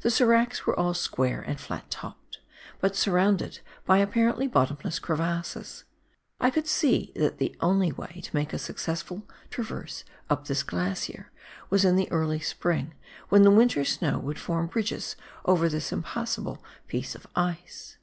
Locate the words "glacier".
10.62-11.30